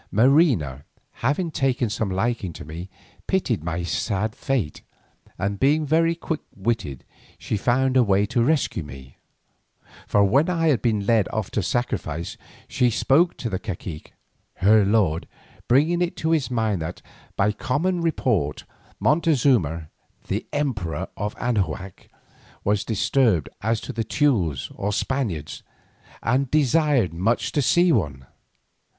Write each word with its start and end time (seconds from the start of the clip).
Marina 0.11 0.83
having 1.21 1.51
taken 1.51 1.87
some 1.87 2.09
liking 2.09 2.51
to 2.53 2.65
me, 2.65 2.89
pitied 3.27 3.63
my 3.63 3.83
sad 3.83 4.35
fate, 4.35 4.81
and 5.37 5.59
being 5.59 5.85
very 5.85 6.15
quick 6.15 6.39
witted, 6.55 7.05
she 7.37 7.55
found 7.55 7.95
a 7.95 8.01
way 8.01 8.25
to 8.25 8.41
rescue 8.41 8.81
me. 8.81 9.17
For 10.07 10.23
when 10.23 10.49
I 10.49 10.69
had 10.69 10.81
been 10.81 11.05
led 11.05 11.27
off 11.31 11.51
to 11.51 11.61
sacrifice, 11.61 12.35
she 12.67 12.89
spoke 12.89 13.37
to 13.37 13.47
the 13.47 13.59
cacique, 13.59 14.13
her 14.55 14.83
lord, 14.83 15.27
bringing 15.67 16.01
it 16.01 16.17
to 16.17 16.31
his 16.31 16.49
mind 16.49 16.81
that, 16.81 17.03
by 17.35 17.51
common 17.51 18.01
report 18.01 18.63
Montezuma, 18.99 19.89
the 20.29 20.47
Emperor 20.51 21.09
of 21.15 21.35
Anahuac, 21.35 22.09
was 22.63 22.83
disturbed 22.83 23.49
as 23.61 23.79
to 23.81 23.93
the 23.93 24.03
Teules 24.03 24.71
or 24.73 24.91
Spaniards, 24.91 25.61
and 26.23 26.49
desired 26.49 27.13
much 27.13 27.51
to 27.51 27.61
see 27.61 27.91
one. 27.91 28.25